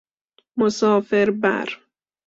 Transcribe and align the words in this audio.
مسافر 0.57 1.31
بر 1.41 1.77